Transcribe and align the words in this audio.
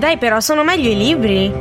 Dai, 0.00 0.16
però 0.16 0.40
sono 0.40 0.64
meglio 0.64 0.88
i 0.88 0.96
libri. 0.96 1.52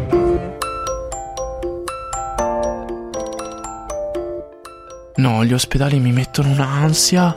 No, 5.15 5.43
gli 5.43 5.51
ospedali 5.51 5.99
mi 5.99 6.13
mettono 6.13 6.51
un'ansia. 6.51 7.35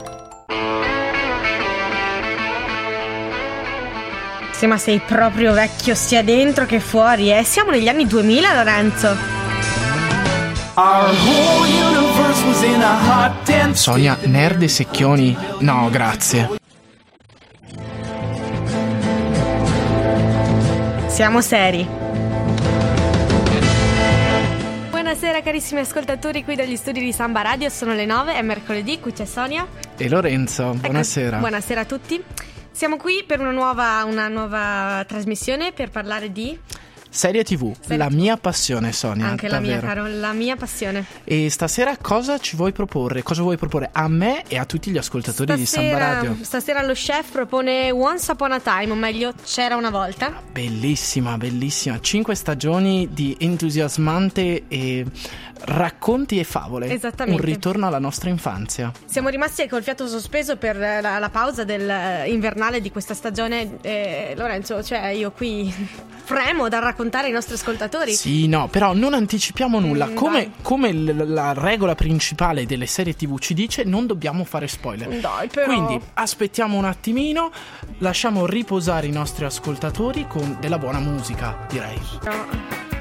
Sì, 4.51 4.65
ma 4.65 4.77
sei 4.77 5.01
proprio 5.05 5.51
vecchio 5.51 5.93
sia 5.93 6.23
dentro 6.23 6.65
che 6.65 6.79
fuori, 6.79 7.33
eh. 7.33 7.43
Siamo 7.43 7.71
negli 7.71 7.89
anni 7.89 8.07
2000, 8.07 8.53
Lorenzo. 8.53 9.13
Sonia, 13.73 14.17
nerd 14.21 14.61
e 14.61 14.67
secchioni? 14.69 15.37
No, 15.59 15.89
grazie. 15.91 16.61
Siamo 21.13 21.41
seri. 21.41 21.87
Buonasera 24.89 25.41
carissimi 25.43 25.81
ascoltatori 25.81 26.43
qui 26.43 26.55
dagli 26.55 26.75
studi 26.75 26.99
di 27.01 27.13
Samba 27.13 27.43
Radio, 27.43 27.69
sono 27.69 27.93
le 27.93 28.05
9, 28.05 28.33
è 28.33 28.41
mercoledì, 28.41 28.99
qui 28.99 29.13
c'è 29.13 29.25
Sonia. 29.25 29.67
E 29.95 30.09
Lorenzo, 30.09 30.69
Ecco, 30.71 30.77
buonasera. 30.79 31.37
buonasera 31.37 31.81
a 31.81 31.85
tutti. 31.85 32.23
Siamo 32.71 32.97
qui 32.97 33.23
per 33.27 33.39
una 33.39 33.51
nuova, 33.51 34.03
una 34.05 34.27
nuova 34.27 35.03
trasmissione 35.07 35.71
per 35.71 35.91
parlare 35.91 36.31
di... 36.31 36.57
Serie 37.13 37.43
TV, 37.43 37.71
Serie 37.79 37.97
la 37.97 38.07
TV. 38.07 38.15
mia 38.15 38.37
passione, 38.37 38.91
Sonia. 38.91 39.27
Anche 39.27 39.47
la 39.47 39.59
mia, 39.59 39.79
caro, 39.79 40.07
la 40.07 40.33
mia 40.33 40.55
passione. 40.55 41.05
E 41.23 41.47
stasera 41.51 41.95
cosa 41.97 42.39
ci 42.39 42.55
vuoi 42.55 42.71
proporre? 42.71 43.21
Cosa 43.21 43.43
vuoi 43.43 43.55
proporre 43.55 43.91
a 43.93 44.07
me 44.07 44.43
e 44.47 44.57
a 44.57 44.65
tutti 44.65 44.89
gli 44.89 44.97
ascoltatori 44.97 45.53
di 45.53 45.65
Samba 45.67 45.97
Radio? 45.99 46.35
stasera 46.41 46.81
lo 46.81 46.93
chef 46.93 47.31
propone 47.31 47.91
Once 47.91 48.31
Upon 48.31 48.53
a 48.53 48.59
Time, 48.59 48.89
o 48.91 48.95
meglio, 48.95 49.31
c'era 49.45 49.75
una 49.75 49.91
volta. 49.91 50.41
Bellissima, 50.51 51.37
bellissima. 51.37 51.99
Cinque 51.99 52.33
stagioni 52.33 53.07
di 53.11 53.37
entusiasmante 53.39 54.63
e 54.67 55.05
racconti 55.65 56.39
e 56.39 56.43
favole. 56.43 56.91
Esattamente. 56.91 57.39
Un 57.39 57.45
ritorno 57.47 57.87
alla 57.87 57.99
nostra 57.99 58.29
infanzia. 58.29 58.91
Siamo 59.05 59.29
rimasti 59.29 59.67
col 59.67 59.83
fiato 59.83 60.07
sospeso 60.07 60.57
per 60.57 60.75
la, 60.77 60.99
la 61.19 61.29
pausa 61.29 61.63
del 61.63 61.89
eh, 61.89 62.29
invernale 62.29 62.81
di 62.81 62.91
questa 62.91 63.13
stagione. 63.13 63.77
Eh, 63.81 64.33
Lorenzo, 64.35 64.83
cioè 64.83 65.07
io 65.09 65.31
qui 65.31 65.71
fremo 66.23 66.67
da 66.69 66.79
raccontare 66.79 67.27
ai 67.27 67.33
nostri 67.33 67.53
ascoltatori. 67.55 68.13
Sì, 68.13 68.47
no, 68.47 68.67
però 68.67 68.93
non 68.93 69.13
anticipiamo 69.13 69.79
nulla. 69.79 70.07
Mm, 70.07 70.15
come 70.15 70.51
come 70.61 70.93
l- 70.93 71.31
la 71.33 71.53
regola 71.53 71.95
principale 71.95 72.65
delle 72.65 72.85
serie 72.85 73.15
TV 73.15 73.39
ci 73.39 73.53
dice, 73.53 73.83
non 73.83 74.05
dobbiamo 74.05 74.43
fare 74.43 74.67
spoiler. 74.67 75.07
Dai, 75.19 75.47
però. 75.47 75.65
Quindi 75.65 75.99
aspettiamo 76.13 76.77
un 76.77 76.85
attimino, 76.85 77.51
lasciamo 77.99 78.45
riposare 78.45 79.07
i 79.07 79.11
nostri 79.11 79.45
ascoltatori 79.45 80.25
con 80.27 80.57
della 80.59 80.77
buona 80.77 80.99
musica, 80.99 81.65
direi. 81.69 81.99
No. 82.23 82.92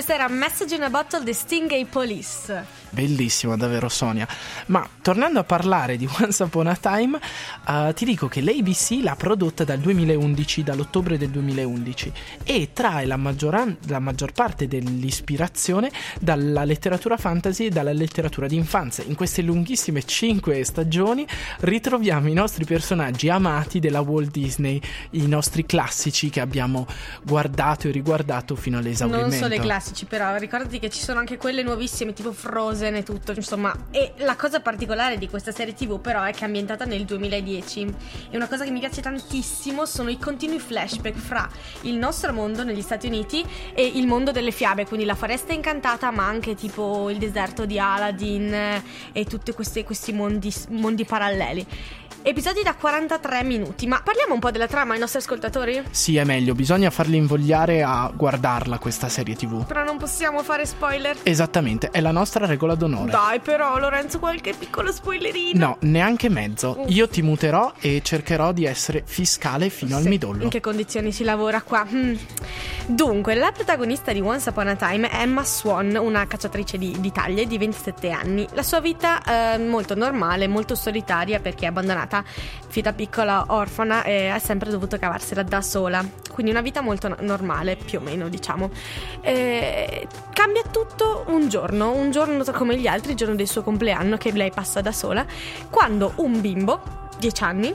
SOS. 0.00 0.10
Questo 0.10 0.12
era 0.12 0.28
Message 0.28 0.74
in 0.74 0.82
a 0.82 0.88
Bottle 0.88 1.24
di 1.24 1.32
Stingray 1.34 1.84
Police. 1.84 2.78
Bellissima, 2.90 3.56
davvero 3.56 3.88
Sonia. 3.88 4.26
Ma 4.66 4.86
tornando 5.00 5.38
a 5.38 5.44
parlare 5.44 5.96
di 5.96 6.08
Once 6.18 6.42
Upon 6.42 6.66
a 6.66 6.76
Time, 6.76 7.18
eh, 7.68 7.92
ti 7.94 8.04
dico 8.04 8.26
che 8.26 8.40
l'ABC 8.40 8.98
l'ha 9.02 9.14
prodotta 9.14 9.62
dal 9.62 9.78
2011, 9.78 10.62
dall'ottobre 10.62 11.16
del 11.16 11.28
2011, 11.30 12.12
e 12.42 12.70
trae 12.72 13.06
la, 13.06 13.16
maggiora- 13.16 13.66
la 13.86 13.98
maggior 14.00 14.32
parte 14.32 14.66
dell'ispirazione 14.66 15.90
dalla 16.18 16.64
letteratura 16.64 17.16
fantasy 17.16 17.66
e 17.66 17.70
dalla 17.70 17.92
letteratura 17.92 18.48
d'infanzia. 18.48 19.04
In 19.06 19.14
queste 19.14 19.42
lunghissime 19.42 20.02
cinque 20.02 20.64
stagioni 20.64 21.26
ritroviamo 21.60 22.28
i 22.28 22.34
nostri 22.34 22.64
personaggi 22.64 23.28
amati 23.28 23.78
della 23.78 24.00
Walt 24.00 24.30
Disney, 24.30 24.80
i 25.10 25.26
nostri 25.26 25.64
classici 25.64 26.30
che 26.30 26.40
abbiamo 26.40 26.86
guardato 27.22 27.86
e 27.86 27.92
riguardato 27.92 28.56
fino 28.56 28.78
all'esaurimento. 28.78 29.28
Non 29.28 29.38
solo 29.38 29.54
i 29.54 29.60
classici, 29.60 29.89
però 30.06 30.36
ricordati 30.36 30.78
che 30.78 30.90
ci 30.90 31.00
sono 31.00 31.18
anche 31.18 31.36
quelle 31.36 31.62
nuovissime, 31.62 32.12
tipo 32.12 32.32
Frozen 32.32 32.96
e 32.96 33.02
tutto, 33.02 33.32
insomma. 33.32 33.74
E 33.90 34.12
la 34.18 34.36
cosa 34.36 34.60
particolare 34.60 35.18
di 35.18 35.28
questa 35.28 35.52
serie 35.52 35.74
TV, 35.74 36.00
però, 36.00 36.22
è 36.22 36.32
che 36.32 36.40
è 36.40 36.44
ambientata 36.44 36.84
nel 36.84 37.04
2010. 37.04 37.94
E 38.30 38.36
una 38.36 38.48
cosa 38.48 38.64
che 38.64 38.70
mi 38.70 38.80
piace 38.80 39.00
tantissimo 39.00 39.84
sono 39.84 40.10
i 40.10 40.18
continui 40.18 40.58
flashback 40.58 41.16
fra 41.16 41.48
il 41.82 41.96
nostro 41.96 42.32
mondo 42.32 42.64
negli 42.64 42.82
Stati 42.82 43.06
Uniti 43.06 43.44
e 43.74 43.84
il 43.86 44.06
mondo 44.06 44.32
delle 44.32 44.50
fiabe, 44.50 44.86
quindi 44.86 45.06
la 45.06 45.14
foresta 45.14 45.52
incantata, 45.52 46.10
ma 46.10 46.26
anche 46.26 46.54
tipo 46.54 47.10
il 47.10 47.18
deserto 47.18 47.66
di 47.66 47.78
Aladdin 47.78 48.82
e 49.12 49.24
tutti 49.24 49.52
questi 49.52 50.12
mondi, 50.12 50.52
mondi 50.68 51.04
paralleli. 51.04 51.66
Episodi 52.22 52.60
da 52.62 52.74
43 52.74 53.42
minuti, 53.44 53.86
ma 53.86 54.02
parliamo 54.04 54.34
un 54.34 54.40
po' 54.40 54.50
della 54.50 54.66
trama 54.66 54.92
ai 54.92 54.98
nostri 54.98 55.20
ascoltatori? 55.20 55.82
Sì, 55.90 56.18
è 56.18 56.24
meglio, 56.24 56.54
bisogna 56.54 56.90
farli 56.90 57.16
invogliare 57.16 57.82
a 57.82 58.12
guardarla 58.14 58.76
questa 58.76 59.08
serie 59.08 59.34
TV. 59.34 59.64
Però 59.64 59.82
non 59.84 59.96
possiamo 59.96 60.42
fare 60.42 60.66
spoiler. 60.66 61.16
Esattamente, 61.22 61.88
è 61.90 62.02
la 62.02 62.10
nostra 62.10 62.44
regola 62.44 62.74
d'onore. 62.74 63.10
Dai, 63.10 63.40
però, 63.40 63.78
Lorenzo, 63.78 64.18
qualche 64.18 64.52
piccolo 64.52 64.92
spoilerino. 64.92 65.58
No, 65.66 65.76
neanche 65.80 66.28
mezzo. 66.28 66.84
Io 66.88 67.08
ti 67.08 67.22
muterò 67.22 67.72
e 67.80 68.02
cercherò 68.04 68.52
di 68.52 68.66
essere 68.66 69.02
fiscale 69.06 69.70
fino 69.70 69.96
al 69.96 70.02
Sì, 70.02 70.08
midollo. 70.10 70.42
In 70.42 70.50
che 70.50 70.60
condizioni 70.60 71.12
si 71.12 71.24
lavora 71.24 71.62
qua? 71.62 71.86
Hmm. 71.90 72.16
Dunque, 72.84 73.34
la 73.34 73.50
protagonista 73.50 74.12
di 74.12 74.20
Once 74.20 74.50
Upon 74.50 74.68
a 74.68 74.76
Time 74.76 75.08
è 75.08 75.22
Emma 75.22 75.42
Swan, 75.42 75.96
una 75.96 76.26
cacciatrice 76.26 76.76
di, 76.76 76.94
di 77.00 77.10
taglie 77.12 77.46
di 77.46 77.56
27 77.56 78.10
anni. 78.10 78.46
La 78.52 78.62
sua 78.62 78.80
vita 78.80 79.22
è 79.22 79.56
molto 79.56 79.94
normale, 79.94 80.48
molto 80.48 80.74
solitaria 80.74 81.40
perché 81.40 81.64
è 81.64 81.68
abbandonata 81.68 82.08
fin 82.68 82.82
da 82.82 82.92
piccola 82.92 83.44
orfana 83.48 84.02
e 84.02 84.28
ha 84.28 84.38
sempre 84.38 84.70
dovuto 84.70 84.98
cavarsela 84.98 85.42
da 85.42 85.60
sola. 85.62 86.04
Quindi 86.30 86.52
una 86.52 86.60
vita 86.60 86.80
molto 86.80 87.08
no- 87.08 87.16
normale, 87.20 87.76
più 87.76 87.98
o 87.98 88.02
meno, 88.02 88.28
diciamo. 88.28 88.70
Eh, 89.20 90.06
cambia 90.32 90.62
tutto 90.70 91.24
un 91.28 91.48
giorno, 91.48 91.92
un 91.92 92.10
giorno 92.10 92.42
come 92.52 92.76
gli 92.76 92.86
altri, 92.86 93.12
il 93.12 93.16
giorno 93.16 93.34
del 93.34 93.48
suo 93.48 93.62
compleanno 93.62 94.16
che 94.16 94.32
lei 94.32 94.50
passa 94.50 94.80
da 94.80 94.92
sola, 94.92 95.24
quando 95.70 96.12
un 96.16 96.40
bimbo, 96.40 96.80
10 97.18 97.42
anni, 97.44 97.74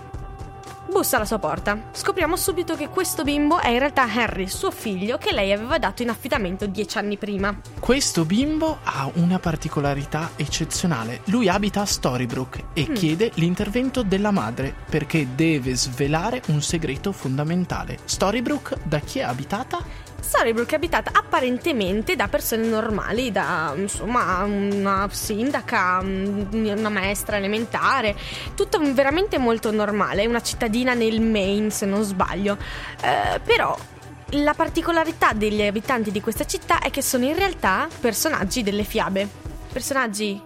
bussa 0.95 1.17
alla 1.17 1.25
sua 1.25 1.39
porta. 1.39 1.77
Scopriamo 1.91 2.37
subito 2.37 2.75
che 2.77 2.87
questo 2.87 3.23
bimbo 3.23 3.59
è 3.59 3.67
in 3.67 3.79
realtà 3.79 4.03
Harry, 4.03 4.47
suo 4.47 4.71
figlio, 4.71 5.17
che 5.17 5.33
lei 5.33 5.51
aveva 5.51 5.77
dato 5.77 6.03
in 6.03 6.09
affidamento 6.09 6.67
dieci 6.67 6.97
anni 6.97 7.17
prima. 7.17 7.59
Questo 7.81 8.23
bimbo 8.23 8.77
ha 8.81 9.09
una 9.15 9.37
particolarità 9.37 10.31
eccezionale. 10.37 11.19
Lui 11.25 11.49
abita 11.49 11.81
a 11.81 11.85
Storybrooke 11.85 12.63
Mm. 12.65 12.67
e 12.73 12.91
chiede 12.93 13.31
l'intervento 13.35 14.03
della 14.03 14.31
madre 14.31 14.73
perché 14.89 15.27
deve 15.35 15.75
svelare 15.75 16.41
un 16.47 16.61
segreto 16.61 17.11
fondamentale. 17.11 17.97
Storybrooke 18.05 18.77
da 18.83 18.99
chi 18.99 19.19
è 19.19 19.23
abitata? 19.23 20.04
È 20.27 20.73
abitata 20.75 21.11
apparentemente 21.13 22.15
da 22.15 22.27
persone 22.27 22.67
normali, 22.67 23.31
da 23.31 23.73
insomma 23.75 24.43
una 24.43 25.07
sindaca, 25.09 25.99
un- 26.01 26.47
una 26.51 26.89
maestra 26.89 27.37
elementare, 27.37 28.15
tutto 28.53 28.79
veramente 28.93 29.37
molto 29.37 29.71
normale, 29.71 30.25
una 30.25 30.41
cittadina 30.41 30.93
nel 30.93 31.21
Maine 31.21 31.69
se 31.69 31.85
non 31.85 32.03
sbaglio. 32.03 32.57
Eh, 33.01 33.39
però 33.39 33.77
la 34.31 34.53
particolarità 34.53 35.31
degli 35.33 35.61
abitanti 35.61 36.11
di 36.11 36.19
questa 36.19 36.45
città 36.45 36.79
è 36.79 36.89
che 36.89 37.01
sono 37.01 37.23
in 37.23 37.35
realtà 37.35 37.87
personaggi 37.99 38.61
delle 38.61 38.83
fiabe, 38.83 39.27
personaggi 39.71 40.41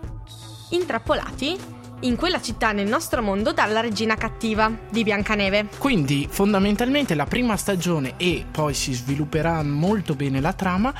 intrappolati 0.70 1.79
in 2.02 2.16
quella 2.16 2.42
città 2.42 2.72
nel 2.72 2.88
nostro 2.88 3.22
mondo 3.22 3.52
dalla 3.54 3.80
regina 3.80 4.16
cattiva 4.16 4.72
di 4.90 5.04
Biancaneve. 5.04 5.68
Quindi 5.78 6.28
fondamentalmente 6.30 7.16
la 7.16 7.26
prima 7.26 7.58
stagione 7.58 8.14
e 8.18 8.46
poi 8.50 8.74
si 8.74 8.94
svilupperà 8.94 9.62
molto 9.64 10.16
bene 10.16 10.40
la 10.42 10.54
trama 10.54 10.94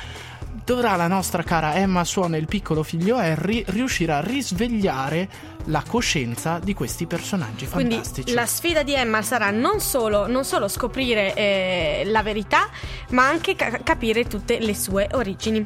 dovrà 0.64 0.94
la 0.94 1.08
nostra 1.08 1.42
cara 1.42 1.74
Emma 1.74 2.04
Swan 2.04 2.34
e 2.34 2.38
il 2.38 2.46
piccolo 2.46 2.84
figlio 2.84 3.16
Harry 3.16 3.64
riuscire 3.68 4.12
a 4.12 4.20
risvegliare 4.20 5.28
la 5.64 5.82
coscienza 5.86 6.60
di 6.62 6.74
questi 6.74 7.06
personaggi 7.06 7.66
Quindi 7.66 7.94
fantastici. 7.94 8.34
la 8.34 8.46
sfida 8.46 8.82
di 8.84 8.94
Emma 8.94 9.20
sarà 9.22 9.50
non 9.50 9.80
solo, 9.80 10.28
non 10.28 10.44
solo 10.44 10.68
scoprire 10.68 11.34
eh, 11.34 12.02
la 12.06 12.22
verità, 12.22 12.68
ma 13.10 13.26
anche 13.26 13.56
ca- 13.56 13.80
capire 13.82 14.26
tutte 14.26 14.60
le 14.60 14.74
sue 14.76 15.08
origini. 15.12 15.64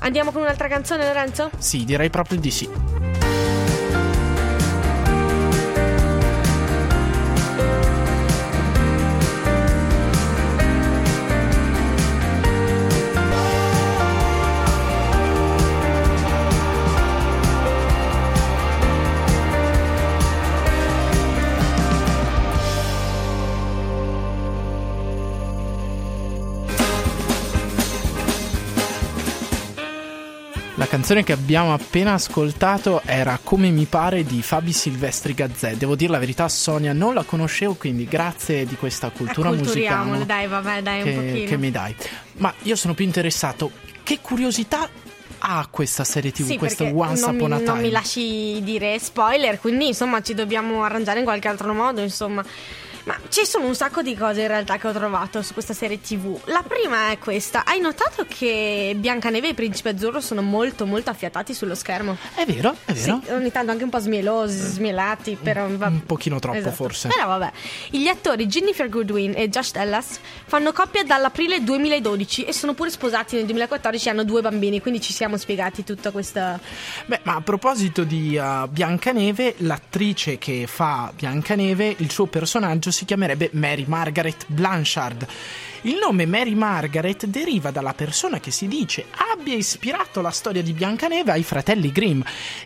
Andiamo 0.00 0.30
con 0.30 0.42
un'altra 0.42 0.68
canzone, 0.68 1.04
Lorenzo? 1.04 1.50
Sì, 1.58 1.84
direi 1.84 2.10
proprio 2.10 2.38
di 2.38 2.50
sì. 2.50 3.01
Canzone 31.02 31.24
che 31.24 31.32
abbiamo 31.32 31.74
appena 31.74 32.12
ascoltato 32.12 33.02
era 33.04 33.36
Come 33.42 33.70
mi 33.70 33.86
pare 33.86 34.22
di 34.22 34.40
Fabi 34.40 34.72
Silvestri 34.72 35.34
Gazzè. 35.34 35.74
Devo 35.74 35.96
dire 35.96 36.12
la 36.12 36.20
verità, 36.20 36.48
Sonia, 36.48 36.92
non 36.92 37.12
la 37.12 37.24
conoscevo, 37.24 37.74
quindi 37.74 38.04
grazie 38.04 38.64
di 38.64 38.76
questa 38.76 39.10
cultura 39.10 39.50
musicale 39.50 40.24
dai, 40.24 40.46
vabbè, 40.46 40.80
dai, 40.80 41.02
che, 41.02 41.08
un 41.10 41.14
pochino. 41.16 41.48
che 41.48 41.56
mi 41.56 41.72
dai. 41.72 41.96
Ma 42.34 42.54
io 42.62 42.76
sono 42.76 42.94
più 42.94 43.04
interessato. 43.04 43.72
Che 44.04 44.20
curiosità 44.20 44.88
ha 45.38 45.66
questa 45.68 46.04
serie 46.04 46.30
TV, 46.30 46.44
Sì, 46.44 46.56
questo 46.56 46.84
Once 46.84 47.20
non 47.20 47.34
mi, 47.34 47.36
Upon 47.40 47.52
a 47.52 47.56
non 47.56 47.76
mi 47.78 47.82
Time? 47.82 47.90
lasci 47.90 48.60
dire 48.62 48.96
spoiler, 49.00 49.58
quindi 49.58 49.88
insomma 49.88 50.22
ci 50.22 50.34
dobbiamo 50.34 50.84
arrangiare 50.84 51.18
in 51.18 51.24
qualche 51.24 51.48
altro 51.48 51.74
modo, 51.74 52.00
insomma. 52.00 52.44
Ma 53.04 53.16
ci 53.30 53.44
sono 53.44 53.66
un 53.66 53.74
sacco 53.74 54.00
di 54.00 54.14
cose 54.16 54.42
in 54.42 54.46
realtà 54.46 54.76
che 54.78 54.86
ho 54.86 54.92
trovato 54.92 55.42
su 55.42 55.54
questa 55.54 55.74
serie 55.74 56.00
TV. 56.00 56.38
La 56.44 56.62
prima 56.66 57.10
è 57.10 57.18
questa. 57.18 57.64
Hai 57.64 57.80
notato 57.80 58.24
che 58.28 58.94
Biancaneve 58.96 59.46
e 59.46 59.50
il 59.50 59.54
Principe 59.56 59.88
Azzurro 59.88 60.20
sono 60.20 60.40
molto 60.40 60.86
molto 60.86 61.10
affiatati 61.10 61.52
sullo 61.52 61.74
schermo? 61.74 62.16
È 62.34 62.44
vero, 62.46 62.76
è 62.84 62.94
Sì, 62.94 63.10
vero. 63.10 63.34
ogni 63.36 63.50
tanto 63.50 63.72
anche 63.72 63.82
un 63.82 63.90
po' 63.90 63.98
smielosi, 63.98 64.56
smielati, 64.56 65.36
però 65.40 65.66
va- 65.70 65.88
Un 65.88 66.06
pochino 66.06 66.38
troppo, 66.38 66.58
Esatto. 66.58 66.74
forse. 66.76 67.08
Però 67.08 67.26
vabbè. 67.26 67.50
Gli 67.90 68.06
attori 68.06 68.46
Jennifer 68.46 68.88
Goodwin 68.88 69.32
e 69.36 69.48
Josh 69.48 69.72
Dallas 69.72 70.20
fanno 70.46 70.70
coppia 70.72 71.02
dall'aprile 71.02 71.60
2012 71.64 72.44
e 72.44 72.52
sono 72.52 72.72
pure 72.74 72.90
sposati 72.90 73.34
nel 73.34 73.46
2014 73.46 74.06
e 74.06 74.10
hanno 74.12 74.22
due 74.24 74.42
bambini, 74.42 74.80
quindi 74.80 75.00
ci 75.00 75.12
siamo 75.12 75.36
spiegati 75.36 75.82
tutta 75.82 76.12
questa 76.12 76.60
Beh, 77.06 77.18
ma 77.24 77.34
a 77.34 77.40
proposito 77.40 78.04
di 78.04 78.36
uh, 78.36 78.68
Biancaneve, 78.68 79.56
l'attrice 79.58 80.38
che 80.38 80.66
fa 80.68 81.12
Biancaneve, 81.12 81.96
il 81.98 82.10
suo 82.12 82.26
personaggio 82.26 82.90
si 82.92 83.04
chiamerebbe 83.04 83.50
Mary 83.54 83.84
Margaret 83.86 84.44
Blanchard. 84.46 85.26
Il 85.84 85.96
nome 86.00 86.26
Mary 86.26 86.54
Margaret 86.54 87.26
deriva 87.26 87.72
dalla 87.72 87.92
persona 87.92 88.38
che 88.38 88.52
si 88.52 88.68
dice 88.68 89.06
abbia 89.32 89.54
ispirato 89.56 90.20
la 90.20 90.30
storia 90.30 90.62
di 90.62 90.72
Biancaneve 90.72 91.32
ai 91.32 91.42
fratelli 91.42 91.90
Grimm. 91.90 92.20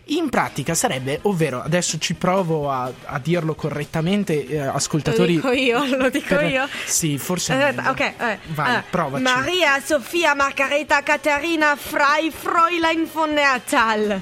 In 0.05 0.29
pratica 0.29 0.75
sarebbe, 0.75 1.19
ovvero, 1.23 1.61
adesso 1.63 1.97
ci 1.97 2.13
provo 2.13 2.69
a, 2.69 2.91
a 3.05 3.17
dirlo 3.17 3.55
correttamente, 3.55 4.45
eh, 4.47 4.63
Lo 4.65 4.73
ascoltatori. 4.73 5.33
dico 5.33 5.51
io, 5.51 5.83
lo 5.97 6.09
dico 6.11 6.35
per- 6.35 6.43
io. 6.51 6.67
Sì, 6.85 7.17
forse. 7.17 7.53
Aspetta, 7.53 7.89
ok, 7.89 8.13
vabbè. 8.17 8.39
Vai, 8.49 8.67
Allora, 8.67 8.83
provaci. 8.87 9.23
Maria 9.23 9.81
Sofia 9.83 10.35
Margareta 10.35 11.01
Caterina 11.01 11.75
Frei 11.75 12.29
Fräulein 12.31 13.09
von 13.11 13.33
Neatal. 13.33 14.21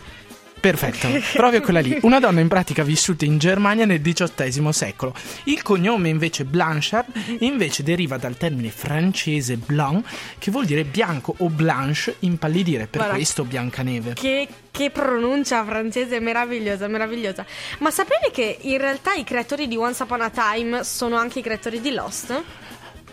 Perfetto, 0.65 1.07
proprio 1.33 1.61
quella 1.61 1.79
lì. 1.79 1.95
Una 2.01 2.19
donna 2.19 2.39
in 2.39 2.47
pratica 2.47 2.81
vissuta 2.81 3.23
in 3.23 3.37
Germania 3.37 3.85
nel 3.85 4.01
XVIII 4.01 4.73
secolo. 4.73 5.13
Il 5.43 5.61
cognome 5.61 6.09
invece 6.09 6.43
Blanchard 6.43 7.05
invece 7.39 7.83
deriva 7.83 8.17
dal 8.17 8.35
termine 8.35 8.71
francese 8.71 9.57
blanc 9.57 10.03
che 10.39 10.49
vuol 10.49 10.65
dire 10.65 10.83
bianco 10.83 11.35
o 11.37 11.49
blanche 11.49 12.15
impallidire, 12.19 12.87
per 12.87 13.01
Guarda. 13.01 13.13
questo 13.13 13.43
Biancaneve. 13.43 14.13
Che, 14.13 14.47
che 14.71 14.89
pronuncia 14.89 15.63
francese 15.63 16.19
meravigliosa, 16.19 16.87
meravigliosa. 16.87 17.45
Ma 17.79 17.91
sapevi 17.91 18.31
che 18.31 18.57
in 18.61 18.79
realtà 18.79 19.13
i 19.13 19.23
creatori 19.23 19.67
di 19.67 19.75
Once 19.75 20.01
Upon 20.01 20.21
a 20.21 20.31
Time 20.31 20.83
sono 20.83 21.15
anche 21.15 21.39
i 21.39 21.41
creatori 21.43 21.79
di 21.79 21.91
Lost? 21.91 22.43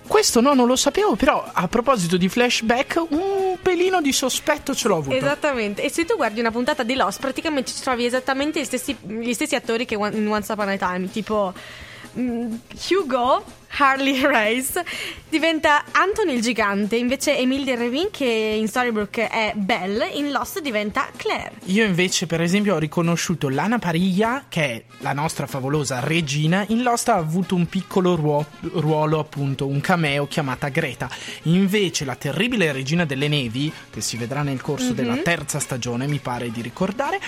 Questo 0.07 0.41
no, 0.41 0.53
non 0.55 0.67
lo 0.67 0.77
sapevo, 0.77 1.15
però 1.15 1.45
a 1.53 1.69
proposito 1.69 2.17
di 2.17 2.29
flashback, 2.29 3.03
un 3.11 3.57
pelino 3.63 4.01
di 4.01 4.13
sospetto 4.13 4.75
ce 4.75 4.89
l'ho 4.89 4.97
avuto. 4.97 5.17
Esattamente. 5.17 5.83
E 5.83 5.91
se 5.91 6.05
tu 6.05 6.17
guardi 6.17 6.41
una 6.41 6.51
puntata 6.51 6.83
di 6.83 6.95
Lost, 6.95 7.21
praticamente 7.21 7.71
ci 7.71 7.81
trovi 7.81 8.05
esattamente 8.05 8.61
gli 8.61 8.65
stessi, 8.65 8.97
gli 9.01 9.33
stessi 9.33 9.55
attori 9.55 9.85
che 9.87 9.95
in 9.95 10.29
Once 10.29 10.53
Upon 10.53 10.69
a 10.69 10.77
Time. 10.77 11.11
Tipo 11.11 11.53
mm, 12.19 12.55
Hugo, 12.91 13.45
Harley 13.77 14.21
Race, 14.27 14.85
diventa 15.29 15.85
Anthony 15.93 16.35
il 16.35 16.43
gigante. 16.43 16.97
Invece 16.97 17.37
Emile 17.37 17.65
de 17.65 17.77
Revin, 17.77 18.09
che 18.11 18.25
in 18.25 18.69
Storybrooke 18.69 19.29
è 19.29 19.53
Belle, 19.55 20.09
in 20.09 20.31
Lost 20.31 20.61
diventa 20.61 21.09
Claire. 21.17 21.53
Io 21.65 21.85
invece, 21.85 22.27
per 22.27 22.41
esempio, 22.41 22.75
ho 22.75 22.79
riconosciuto 22.79 23.49
Lana 23.49 23.79
Pariglia, 23.79 24.45
che 24.49 24.63
è 24.63 24.83
la 24.99 25.13
nostra 25.13 25.47
favolosa 25.47 26.01
regina. 26.01 26.65
In 26.69 26.83
Lost 26.83 27.09
ha 27.09 27.17
avuto 27.17 27.55
un 27.55 27.67
piccolo 27.67 28.15
ruo- 28.15 28.47
ruolo, 28.75 29.19
appunto, 29.19 29.67
un 29.67 29.81
cameo 29.81 30.27
chiamata 30.27 30.69
Greta. 30.69 31.09
Invece, 31.43 32.05
la 32.05 32.17
terribile 32.17 32.73
regina 32.73 33.05
delle 33.05 33.29
nevi, 33.29 33.73
che 33.91 34.01
si 34.01 34.17
vedrà 34.17 34.43
nel 34.43 34.61
corso 34.61 34.93
della 34.93 35.17
terza 35.17 35.59
stagione, 35.59 36.07
mi 36.07 36.19
pare 36.19 36.51
di 36.51 36.61
ricordare, 36.61 37.21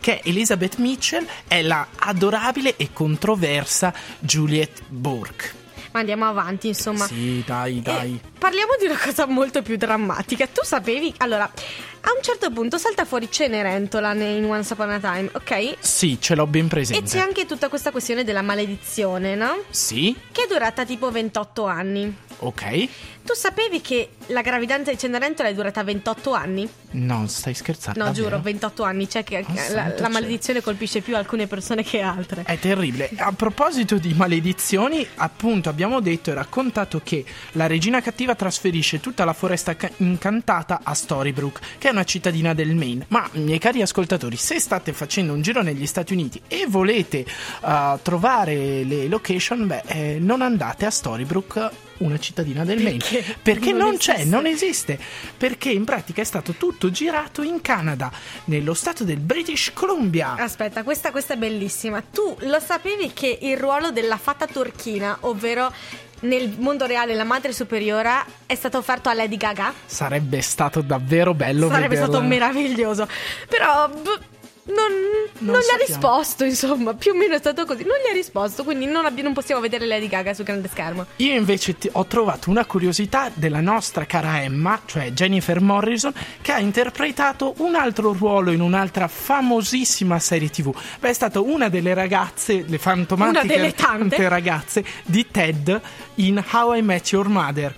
che 0.00 0.20
è 0.20 0.28
Elizabeth 0.28 0.76
Mitchell, 0.76 1.26
è 1.46 1.62
la 1.62 1.86
adorabile 1.96 2.76
e 2.76 2.90
controversa 2.92 3.92
Juliet 4.20 4.82
Burke. 4.88 5.64
Ma 5.96 6.02
andiamo 6.02 6.26
avanti, 6.28 6.68
insomma. 6.68 7.06
Sì, 7.06 7.42
dai, 7.46 7.80
dai. 7.80 8.20
Eh, 8.22 8.28
parliamo 8.38 8.72
di 8.78 8.84
una 8.84 8.98
cosa 9.02 9.24
molto 9.26 9.62
più 9.62 9.78
drammatica. 9.78 10.46
Tu 10.46 10.62
sapevi. 10.62 11.14
Allora, 11.18 11.44
a 11.44 12.10
un 12.14 12.22
certo 12.22 12.50
punto 12.50 12.76
salta 12.76 13.06
fuori 13.06 13.30
Cenerentola 13.30 14.12
in 14.12 14.44
Once 14.44 14.74
Upon 14.74 14.90
a 14.90 14.98
Time, 15.00 15.30
ok? 15.32 15.76
Sì, 15.78 16.18
ce 16.20 16.34
l'ho 16.34 16.46
ben 16.46 16.66
E 16.66 16.68
presente. 16.68 17.08
c'è 17.10 17.18
anche 17.18 17.46
tutta 17.46 17.70
questa 17.70 17.90
questione 17.92 18.24
della 18.24 18.42
maledizione, 18.42 19.34
no? 19.36 19.62
Sì, 19.70 20.14
Che 20.30 20.42
è 20.42 20.46
durata 20.46 20.84
tipo 20.84 21.10
28 21.10 21.64
anni. 21.64 22.14
Ok. 22.38 22.88
Tu 23.26 23.34
sapevi 23.34 23.80
che 23.80 24.10
la 24.26 24.40
gravidanza 24.40 24.92
di 24.92 24.98
Cenerentola 24.98 25.48
è 25.48 25.54
durata 25.54 25.82
28 25.82 26.32
anni? 26.32 26.68
No, 26.92 27.26
stai 27.26 27.54
scherzando. 27.54 27.98
No, 27.98 28.04
davvero? 28.06 28.28
giuro, 28.28 28.40
28 28.40 28.82
anni. 28.84 29.08
Cioè 29.08 29.24
che 29.24 29.44
Oh, 29.46 29.72
la, 29.74 29.92
la 29.98 30.08
maledizione 30.08 30.60
colpisce 30.60 31.00
più 31.00 31.16
alcune 31.16 31.46
persone 31.48 31.82
che 31.82 32.00
altre. 32.00 32.42
È 32.44 32.56
terribile. 32.58 33.10
A 33.16 33.32
proposito 33.32 33.98
di 33.98 34.14
maledizioni, 34.14 35.06
appunto 35.16 35.68
abbiamo 35.68 36.00
detto 36.00 36.30
e 36.30 36.34
raccontato 36.34 37.00
che 37.02 37.24
la 37.52 37.66
regina 37.66 38.00
cattiva 38.00 38.34
trasferisce 38.36 39.00
tutta 39.00 39.24
la 39.24 39.32
foresta 39.32 39.74
ca- 39.74 39.90
incantata 39.96 40.80
a 40.82 40.94
Storybrooke, 40.94 41.60
che 41.78 41.88
è 41.88 41.90
una 41.90 42.04
cittadina 42.04 42.54
del 42.54 42.74
Maine. 42.76 43.06
Ma, 43.08 43.28
miei 43.32 43.58
cari 43.58 43.82
ascoltatori, 43.82 44.36
se 44.36 44.60
state 44.60 44.92
facendo 44.92 45.32
un 45.32 45.42
giro 45.42 45.62
negli 45.62 45.86
Stati 45.86 46.12
Uniti 46.12 46.40
e 46.46 46.66
volete 46.68 47.26
uh, 47.62 47.98
trovare 48.02 48.84
le 48.84 49.08
location, 49.08 49.66
beh, 49.66 49.82
eh, 49.86 50.18
non 50.20 50.42
andate 50.42 50.86
a 50.86 50.90
Storybrooke. 50.90 51.85
Una 51.98 52.18
cittadina 52.18 52.64
del 52.64 52.82
Maine 52.82 52.98
Perché 52.98 53.36
perché 53.42 53.72
non 53.72 53.88
non, 53.88 53.96
c'è, 53.96 54.24
non 54.24 54.46
esiste. 54.46 54.98
Perché 55.36 55.70
in 55.70 55.84
pratica 55.84 56.20
è 56.20 56.24
stato 56.24 56.52
tutto 56.52 56.90
girato 56.90 57.42
in 57.42 57.60
Canada, 57.62 58.10
nello 58.44 58.74
stato 58.74 59.04
del 59.04 59.18
British 59.18 59.70
Columbia. 59.72 60.34
Aspetta, 60.34 60.82
questa, 60.82 61.10
questa 61.10 61.34
è 61.34 61.36
bellissima. 61.36 62.02
Tu 62.02 62.36
lo 62.40 62.60
sapevi 62.60 63.12
che 63.12 63.38
il 63.42 63.56
ruolo 63.56 63.90
della 63.90 64.16
fata 64.18 64.46
turchina, 64.46 65.16
ovvero 65.20 65.72
nel 66.20 66.54
mondo 66.58 66.86
reale 66.86 67.14
la 67.14 67.24
madre 67.24 67.52
superiora, 67.52 68.24
è 68.46 68.54
stato 68.54 68.78
offerto 68.78 69.08
a 69.08 69.14
Lady 69.14 69.36
Gaga? 69.36 69.72
Sarebbe 69.84 70.40
stato 70.40 70.80
davvero 70.80 71.34
bello 71.34 71.68
Sarebbe 71.68 71.88
vederla. 71.88 72.06
stato 72.12 72.24
meraviglioso. 72.26 73.06
Però 73.48 73.88
b- 73.88 74.18
non, 74.66 74.92
non, 75.38 75.54
Non 75.54 75.60
gli 75.60 75.72
ha 75.74 75.84
risposto, 75.86 76.44
insomma. 76.44 76.94
Più 76.94 77.12
o 77.12 77.14
meno 77.14 77.34
è 77.34 77.38
stato 77.38 77.64
così. 77.64 77.84
Non 77.84 77.96
gli 78.04 78.10
ha 78.10 78.12
risposto, 78.12 78.64
quindi 78.64 78.86
non, 78.86 79.04
abbi- 79.06 79.22
non 79.22 79.32
possiamo 79.32 79.60
vedere 79.60 79.86
Lady 79.86 80.08
Gaga 80.08 80.34
sul 80.34 80.44
grande 80.44 80.68
schermo. 80.68 81.06
Io 81.16 81.34
invece 81.34 81.78
ti- 81.78 81.88
ho 81.92 82.04
trovato 82.06 82.50
una 82.50 82.64
curiosità 82.64 83.30
della 83.32 83.60
nostra 83.60 84.04
cara 84.06 84.42
Emma, 84.42 84.80
cioè 84.86 85.10
Jennifer 85.12 85.60
Morrison, 85.60 86.12
che 86.42 86.52
ha 86.52 86.58
interpretato 86.58 87.54
un 87.58 87.74
altro 87.74 88.12
ruolo 88.12 88.50
in 88.50 88.60
un'altra 88.60 89.08
famosissima 89.08 90.18
serie 90.18 90.50
TV. 90.50 90.74
Beh, 90.98 91.10
è 91.10 91.12
stata 91.12 91.40
una 91.40 91.68
delle 91.68 91.94
ragazze, 91.94 92.64
le 92.66 92.78
fantomatiche 92.78 93.38
Una 93.44 93.54
delle 93.54 93.72
tante. 93.74 94.28
ragazze 94.28 94.84
di 95.04 95.26
Ted 95.30 95.80
in 96.16 96.42
How 96.52 96.74
I 96.74 96.82
Met 96.82 97.10
Your 97.12 97.28
Mother. 97.28 97.74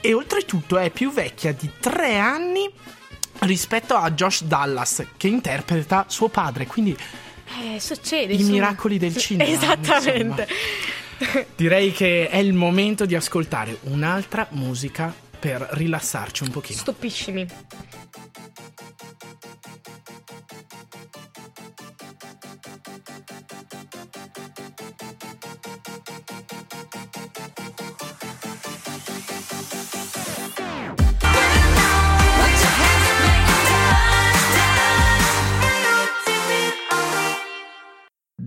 E 0.00 0.14
oltretutto 0.14 0.78
è 0.78 0.88
più 0.90 1.12
vecchia 1.12 1.52
di 1.52 1.70
tre 1.78 2.16
anni 2.16 2.68
rispetto 3.40 3.94
a 3.94 4.10
Josh 4.12 4.42
Dallas, 4.44 5.04
che 5.16 5.28
interpreta 5.28 6.04
suo 6.08 6.28
padre. 6.28 6.66
Quindi 6.66 6.96
Eh, 7.74 7.80
succede. 7.80 8.32
I 8.32 8.36
insomma. 8.36 8.52
miracoli 8.52 8.98
del 8.98 9.16
cinema, 9.16 9.50
Esattamente. 9.50 10.46
Direi 11.56 11.92
che 11.92 12.28
è 12.28 12.38
il 12.38 12.54
momento 12.54 13.04
di 13.04 13.14
ascoltare 13.14 13.76
un'altra 13.82 14.46
musica 14.50 15.12
per 15.38 15.66
rilassarci 15.72 16.44
un 16.44 16.50
pochino. 16.50 16.78
Stupiscimi. 16.78 17.46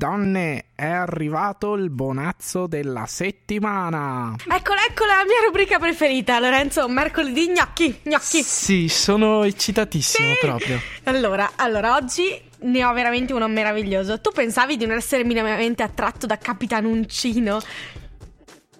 Donne, 0.03 0.65
è 0.75 0.83
arrivato 0.86 1.75
il 1.75 1.89
bonazzo 1.89 2.67
della 2.67 3.05
settimana. 3.07 4.36
Eccola, 4.38 4.81
eccola 4.86 5.15
la 5.15 5.24
mia 5.24 5.45
rubrica 5.45 5.79
preferita, 5.79 6.39
Lorenzo. 6.39 6.89
Mercoledì 6.89 7.48
gnocchi, 7.48 8.01
gnocchi. 8.03 8.43
Sì, 8.43 8.89
sono 8.89 9.43
eccitatissimo 9.45 10.33
Sì. 10.33 10.38
proprio. 10.41 10.81
Allora, 11.05 11.51
allora, 11.55 11.95
oggi 11.95 12.38
ne 12.63 12.83
ho 12.83 12.91
veramente 12.91 13.31
uno 13.31 13.48
meraviglioso. 13.48 14.19
Tu 14.19 14.31
pensavi 14.33 14.75
di 14.75 14.86
non 14.86 14.98
essere 14.98 15.24
minimamente 15.24 15.83
attratto 15.83 16.25
da 16.25 16.38
Capitan 16.38 16.83
Uncino? 16.83 17.62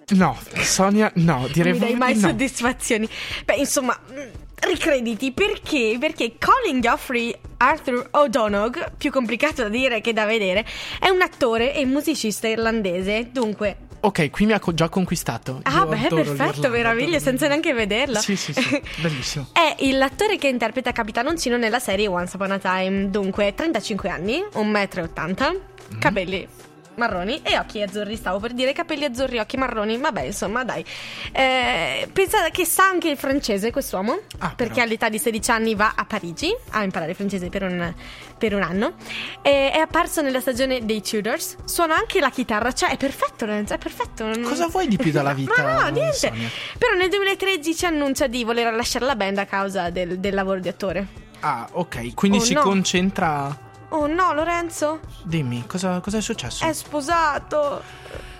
No, 0.08 0.38
Sonia, 0.60 1.10
no, 1.14 1.48
direi 1.50 1.72
non 1.72 1.80
mi 1.80 1.86
dai 1.88 1.96
mai 1.96 2.14
no. 2.16 2.28
soddisfazioni. 2.28 3.08
Beh, 3.46 3.54
insomma, 3.54 3.98
mm, 4.12 4.18
ricrediti 4.64 5.32
perché? 5.32 5.96
Perché 5.98 6.34
Colin 6.38 6.80
Geoffrey 6.80 7.34
Arthur 7.56 8.08
O'Donoghue, 8.12 8.92
più 8.98 9.10
complicato 9.10 9.62
da 9.62 9.68
dire 9.68 10.00
che 10.00 10.12
da 10.12 10.24
vedere, 10.24 10.64
è 11.00 11.08
un 11.08 11.22
attore 11.22 11.74
e 11.74 11.84
musicista 11.86 12.48
irlandese. 12.48 13.28
Dunque, 13.32 13.76
Ok, 14.04 14.28
qui 14.30 14.44
mi 14.44 14.52
ha 14.52 14.60
già 14.74 14.90
conquistato. 14.90 15.60
Ah, 15.62 15.76
Io 15.78 15.86
beh, 15.86 16.08
perfetto, 16.10 16.68
meraviglia, 16.68 17.18
senza 17.18 17.48
neanche 17.48 17.72
vederla. 17.72 18.18
Sì, 18.18 18.36
sì, 18.36 18.52
sì, 18.52 18.82
bellissimo. 19.00 19.48
È 19.54 19.74
l'attore 19.92 20.36
che 20.36 20.46
interpreta 20.48 20.92
Capitano 20.92 21.30
Uncino 21.30 21.56
nella 21.56 21.78
serie 21.78 22.06
Once 22.06 22.36
Upon 22.36 22.50
a 22.50 22.58
Time. 22.58 23.08
Dunque, 23.08 23.54
35 23.54 24.10
anni, 24.10 24.44
1,80 24.52 25.50
m, 25.50 25.58
Mhm. 25.92 25.98
capelli 26.00 26.46
marroni 26.96 27.40
e 27.42 27.58
occhi 27.58 27.82
azzurri. 27.82 28.16
Stavo 28.16 28.38
per 28.38 28.52
dire 28.52 28.72
capelli 28.72 29.04
azzurri, 29.04 29.38
occhi 29.38 29.56
marroni. 29.56 29.96
Vabbè, 29.96 30.22
insomma, 30.22 30.64
dai. 30.64 30.84
Eh, 31.32 32.08
pensa 32.12 32.48
che 32.50 32.64
sa 32.64 32.84
anche 32.84 33.08
il 33.10 33.16
francese, 33.16 33.70
quest'uomo. 33.70 34.18
Ah, 34.38 34.52
perché 34.54 34.74
però. 34.74 34.84
all'età 34.86 35.08
di 35.08 35.18
16 35.18 35.50
anni 35.50 35.74
va 35.74 35.94
a 35.96 36.04
Parigi 36.04 36.54
a 36.70 36.82
imparare 36.82 37.10
il 37.12 37.16
francese 37.16 37.48
per 37.48 37.62
un, 37.62 37.94
per 38.38 38.54
un 38.54 38.62
anno. 38.62 38.94
E 39.42 39.70
è 39.70 39.78
apparso 39.78 40.20
nella 40.22 40.40
stagione 40.40 40.84
dei 40.84 41.02
Tudors. 41.02 41.56
Suona 41.64 41.96
anche 41.96 42.20
la 42.20 42.30
chitarra, 42.30 42.72
cioè 42.72 42.90
è 42.90 42.96
perfetto, 42.96 43.46
Lorenzo, 43.46 43.74
è 43.74 43.78
perfetto. 43.78 44.28
Cosa 44.42 44.68
vuoi 44.68 44.86
di 44.88 44.96
più 44.96 45.10
dalla 45.12 45.32
vita, 45.34 45.62
Ma 45.62 45.82
no, 45.84 45.88
niente. 45.90 46.16
Sonia? 46.28 46.48
Però 46.78 46.94
nel 46.94 47.08
2013 47.08 47.86
annuncia 47.86 48.26
di 48.26 48.44
voler 48.44 48.72
lasciare 48.74 49.04
la 49.04 49.16
band 49.16 49.38
a 49.38 49.46
causa 49.46 49.90
del, 49.90 50.18
del 50.18 50.34
lavoro 50.34 50.60
di 50.60 50.68
attore. 50.68 51.06
Ah, 51.40 51.68
ok, 51.72 52.14
quindi 52.14 52.38
Oh, 52.38 52.40
si 52.40 52.54
no. 52.54 52.62
concentra... 52.62 53.63
Oh 53.96 54.08
no, 54.08 54.32
Lorenzo, 54.34 54.98
Dimmi, 55.22 55.66
cosa, 55.68 56.00
cosa 56.00 56.18
è 56.18 56.20
successo? 56.20 56.64
è 56.64 56.72
sposato. 56.72 57.80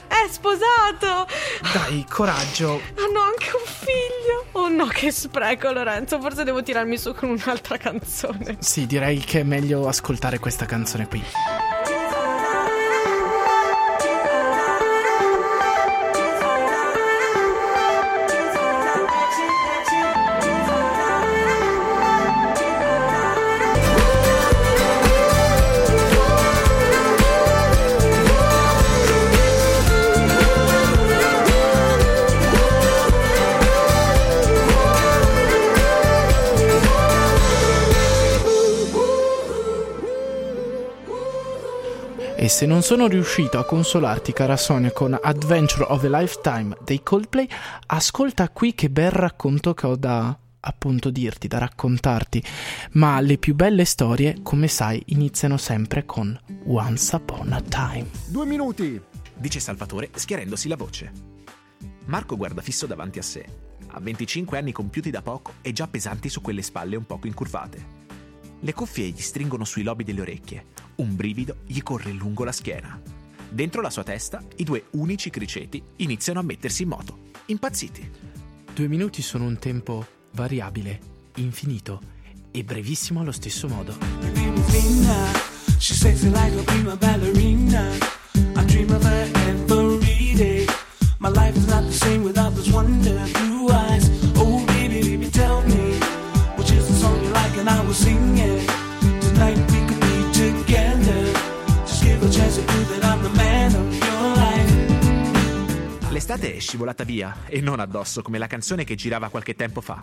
È 0.09 0.29
sposato. 0.29 1.27
Dai, 1.73 2.05
coraggio. 2.09 2.81
Hanno 2.97 3.21
anche 3.21 3.51
un 3.55 3.65
figlio. 3.65 4.47
Oh 4.53 4.69
no, 4.69 4.87
che 4.87 5.13
spreco, 5.13 5.71
Lorenzo. 5.71 6.21
Forse 6.21 6.43
devo 6.43 6.63
tirarmi 6.63 6.99
su 6.99 7.15
con 7.15 7.31
un'altra 7.31 7.77
canzone. 7.79 8.57
Sì, 8.59 8.87
direi 8.87 9.19
che 9.21 9.41
è 9.41 9.43
meglio 9.45 9.87
ascoltare 9.87 10.41
questa 10.41 10.67
canzone 10.67 11.07
qui. 11.07 11.23
E 42.45 42.49
se 42.51 42.67
non 42.67 42.83
sono 42.83 43.07
riuscito 43.07 43.59
a 43.59 43.65
consolarti, 43.65 44.35
cara 44.35 44.59
Sonia, 44.59 44.93
con 44.93 45.19
Adventure 45.19 45.85
of 45.85 46.05
a 46.05 46.21
Lifetime 46.21 46.77
dei 46.85 47.03
Coldplay, 47.03 47.49
ascolta 47.87 48.51
qui 48.51 48.75
che 48.75 48.91
bel 48.91 49.11
racconto 49.11 49.73
che 49.73 49.87
ho 49.87 49.97
da 49.97 50.39
appunto 50.61 51.09
dirti, 51.09 51.49
da 51.49 51.57
raccontarti. 51.57 52.45
Ma 52.93 53.19
le 53.23 53.39
più 53.39 53.55
belle 53.55 53.87
storie, 53.87 54.41
come 54.43 54.69
sai, 54.69 55.03
iniziano 55.07 55.57
sempre 55.57 56.05
con 56.05 56.39
Once 56.67 57.17
Upon 57.17 57.51
a 57.51 57.63
Time. 57.63 58.11
Due 58.27 58.45
minuti. 58.45 59.01
dice 59.37 59.59
Salvatore 59.59 60.11
schiarendosi 60.15 60.69
la 60.69 60.77
voce. 60.77 61.13
Marco 62.05 62.37
guarda 62.37 62.61
fisso 62.61 62.85
davanti 62.85 63.19
a 63.19 63.23
sé. 63.23 63.47
Ha 63.87 63.99
25 64.01 64.59
anni 64.59 64.73
compiuti 64.73 65.09
da 65.09 65.23
poco 65.23 65.55
e 65.63 65.73
già 65.73 65.89
pesanti 65.89 66.29
su 66.29 66.43
quelle 66.43 66.61
spalle 66.61 66.97
un 66.97 67.07
poco 67.07 67.27
incurvate. 67.27 68.03
Le 68.61 68.73
cuffie 68.75 69.09
gli 69.09 69.23
stringono 69.23 69.65
sui 69.65 69.83
lobi 69.83 70.05
delle 70.05 70.21
orecchie. 70.21 70.67
Un 70.97 71.17
brivido 71.17 71.57
gli 71.67 71.83
corre 71.83 72.13
lungo 72.13 72.45
la 72.45 72.53
schiena. 72.53 73.01
Dentro 73.49 73.81
la 73.81 73.91
sua 73.91 74.03
testa, 74.03 74.43
i 74.57 74.65
due 74.65 74.87
unici 74.93 75.31
criceti 75.31 75.83
iniziano 75.97 76.41
a 76.41 76.43
mettersi 76.43 76.83
in 76.83 76.89
moto, 76.89 77.31
impazziti. 77.47 78.11
Due 78.73 78.89
minuti 78.89 79.23
sono 79.23 79.45
un 79.45 79.59
tempo 79.59 80.07
variabile, 80.33 81.01
infinito 81.37 82.01
e 82.51 82.65
brevissimo 82.65 83.21
allo 83.21 83.33
stesso 83.33 83.69
modo. 83.69 83.97
Fina, 84.67 85.33
she's 85.79 86.05
L'estate 106.35 106.57
è 106.57 106.59
scivolata 106.59 107.05
via 107.05 107.47
e 107.47 107.61
non 107.61 107.79
addosso 107.79 108.21
come 108.21 108.39
la 108.39 108.49
canzone 108.49 108.83
che 108.83 108.97
girava 108.97 109.29
qualche 109.29 109.55
tempo 109.55 109.81
fa. 109.81 110.03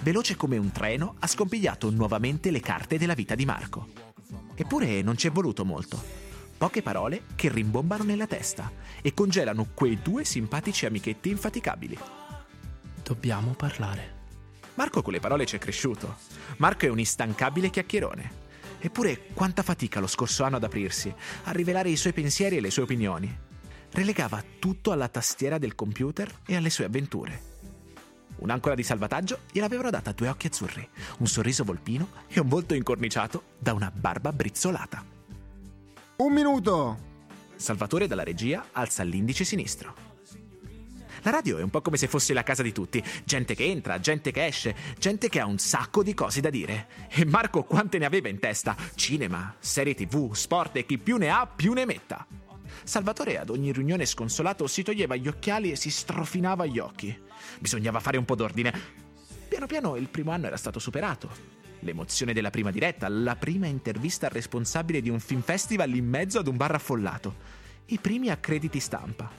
Veloce 0.00 0.34
come 0.34 0.56
un 0.56 0.72
treno 0.72 1.14
ha 1.20 1.26
scompigliato 1.28 1.88
nuovamente 1.88 2.50
le 2.50 2.58
carte 2.58 2.98
della 2.98 3.14
vita 3.14 3.36
di 3.36 3.44
Marco. 3.44 3.86
Eppure 4.56 5.02
non 5.02 5.16
ci 5.16 5.28
è 5.28 5.30
voluto 5.30 5.64
molto. 5.64 6.02
Poche 6.58 6.82
parole 6.82 7.26
che 7.36 7.48
rimbombano 7.48 8.02
nella 8.02 8.26
testa 8.26 8.72
e 9.00 9.14
congelano 9.14 9.68
quei 9.72 10.00
due 10.02 10.24
simpatici 10.24 10.84
amichetti 10.84 11.30
infaticabili. 11.30 11.96
Dobbiamo 13.00 13.52
parlare. 13.52 14.14
Marco 14.74 15.00
con 15.00 15.12
le 15.12 15.20
parole 15.20 15.46
ci 15.46 15.54
è 15.54 15.60
cresciuto. 15.60 16.16
Marco 16.56 16.86
è 16.86 16.88
un 16.88 16.98
instancabile 16.98 17.70
chiacchierone. 17.70 18.32
Eppure 18.80 19.26
quanta 19.32 19.62
fatica 19.62 20.00
lo 20.00 20.08
scorso 20.08 20.42
anno 20.42 20.56
ad 20.56 20.64
aprirsi, 20.64 21.14
a 21.44 21.52
rivelare 21.52 21.88
i 21.88 21.96
suoi 21.96 22.12
pensieri 22.12 22.56
e 22.56 22.60
le 22.60 22.70
sue 22.72 22.82
opinioni. 22.82 23.50
Relegava 23.92 24.42
tutto 24.58 24.90
alla 24.90 25.08
tastiera 25.08 25.58
del 25.58 25.74
computer 25.74 26.30
e 26.46 26.56
alle 26.56 26.70
sue 26.70 26.86
avventure. 26.86 27.50
Un'ancora 28.36 28.74
di 28.74 28.82
salvataggio 28.82 29.40
gliel'avevano 29.52 29.90
data 29.90 30.12
due 30.12 30.28
occhi 30.28 30.46
azzurri, 30.46 30.88
un 31.18 31.26
sorriso 31.26 31.62
volpino 31.62 32.08
e 32.28 32.40
un 32.40 32.48
volto 32.48 32.72
incorniciato 32.72 33.42
da 33.58 33.74
una 33.74 33.92
barba 33.94 34.32
brizzolata. 34.32 35.04
Un 36.16 36.32
minuto. 36.32 37.10
Salvatore 37.54 38.06
dalla 38.06 38.24
regia 38.24 38.68
alza 38.72 39.02
l'indice 39.02 39.44
sinistro. 39.44 39.94
La 41.24 41.30
radio 41.30 41.58
è 41.58 41.62
un 41.62 41.70
po' 41.70 41.82
come 41.82 41.98
se 41.98 42.08
fosse 42.08 42.32
la 42.32 42.42
casa 42.42 42.62
di 42.62 42.72
tutti. 42.72 43.02
Gente 43.24 43.54
che 43.54 43.64
entra, 43.64 44.00
gente 44.00 44.32
che 44.32 44.46
esce, 44.46 44.74
gente 44.98 45.28
che 45.28 45.38
ha 45.38 45.46
un 45.46 45.58
sacco 45.58 46.02
di 46.02 46.14
cose 46.14 46.40
da 46.40 46.50
dire. 46.50 46.88
E 47.10 47.26
Marco 47.26 47.62
quante 47.62 47.98
ne 47.98 48.06
aveva 48.06 48.28
in 48.28 48.40
testa? 48.40 48.74
Cinema, 48.94 49.54
serie 49.58 49.94
tv, 49.94 50.32
sport 50.32 50.76
e 50.76 50.86
chi 50.86 50.98
più 50.98 51.18
ne 51.18 51.28
ha 51.28 51.46
più 51.46 51.74
ne 51.74 51.84
metta. 51.84 52.26
Salvatore 52.84 53.38
ad 53.38 53.50
ogni 53.50 53.72
riunione 53.72 54.06
sconsolato 54.06 54.66
si 54.66 54.82
toglieva 54.82 55.16
gli 55.16 55.28
occhiali 55.28 55.70
e 55.70 55.76
si 55.76 55.90
strofinava 55.90 56.66
gli 56.66 56.78
occhi. 56.78 57.16
Bisognava 57.58 58.00
fare 58.00 58.18
un 58.18 58.24
po' 58.24 58.34
d'ordine. 58.34 58.72
Piano 59.48 59.66
piano 59.66 59.96
il 59.96 60.08
primo 60.08 60.30
anno 60.30 60.46
era 60.46 60.56
stato 60.56 60.78
superato. 60.78 61.60
L'emozione 61.80 62.32
della 62.32 62.50
prima 62.50 62.70
diretta, 62.70 63.08
la 63.08 63.36
prima 63.36 63.66
intervista 63.66 64.26
al 64.26 64.32
responsabile 64.32 65.00
di 65.00 65.08
un 65.08 65.20
film 65.20 65.42
festival 65.42 65.94
in 65.94 66.06
mezzo 66.06 66.38
ad 66.38 66.46
un 66.46 66.56
bar 66.56 66.74
affollato, 66.74 67.34
i 67.86 67.98
primi 67.98 68.30
accrediti 68.30 68.78
stampa. 68.78 69.30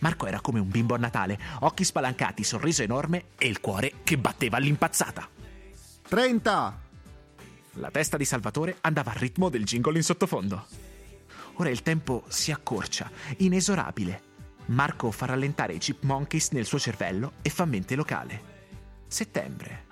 Marco 0.00 0.26
era 0.26 0.40
come 0.40 0.60
un 0.60 0.68
bimbo 0.68 0.94
a 0.94 0.98
Natale, 0.98 1.38
occhi 1.60 1.84
spalancati, 1.84 2.44
sorriso 2.44 2.82
enorme 2.82 3.24
e 3.38 3.48
il 3.48 3.60
cuore 3.60 3.94
che 4.04 4.18
batteva 4.18 4.56
all'impazzata. 4.58 5.28
30. 6.08 6.80
La 7.74 7.90
testa 7.90 8.16
di 8.16 8.24
Salvatore 8.24 8.76
andava 8.82 9.12
al 9.12 9.18
ritmo 9.18 9.48
del 9.48 9.64
jingle 9.64 9.96
in 9.96 10.02
sottofondo. 10.02 10.89
Ora 11.54 11.68
il 11.68 11.82
tempo 11.82 12.24
si 12.28 12.52
accorcia, 12.52 13.10
inesorabile. 13.38 14.28
Marco 14.66 15.10
fa 15.10 15.26
rallentare 15.26 15.74
i 15.74 15.78
chip 15.78 16.04
monkeys 16.04 16.50
nel 16.50 16.64
suo 16.64 16.78
cervello 16.78 17.32
e 17.42 17.50
fa 17.50 17.64
mente 17.64 17.96
locale. 17.96 18.58
Settembre. 19.06 19.86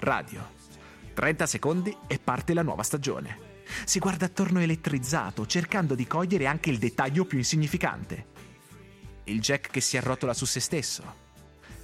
Radio. 0.00 0.52
30 1.14 1.46
secondi 1.46 1.96
e 2.06 2.18
parte 2.18 2.52
la 2.54 2.62
nuova 2.62 2.82
stagione. 2.82 3.52
Si 3.84 3.98
guarda 3.98 4.26
attorno 4.26 4.60
elettrizzato, 4.60 5.46
cercando 5.46 5.94
di 5.94 6.06
cogliere 6.06 6.46
anche 6.46 6.70
il 6.70 6.78
dettaglio 6.78 7.24
più 7.24 7.38
insignificante. 7.38 8.26
Il 9.24 9.40
jack 9.40 9.70
che 9.70 9.80
si 9.80 9.96
arrotola 9.96 10.34
su 10.34 10.44
se 10.44 10.60
stesso. 10.60 11.22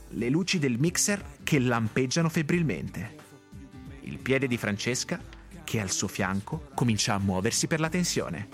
Le 0.08 0.28
luci 0.28 0.58
del 0.58 0.78
mixer 0.78 1.24
che 1.44 1.58
lampeggiano 1.58 2.28
febbrilmente. 2.28 3.16
Il 4.02 4.18
piede 4.18 4.46
di 4.46 4.56
Francesca 4.56 5.22
che 5.62 5.80
al 5.80 5.90
suo 5.90 6.08
fianco 6.08 6.68
comincia 6.74 7.14
a 7.14 7.18
muoversi 7.18 7.68
per 7.68 7.78
la 7.78 7.88
tensione. 7.88 8.48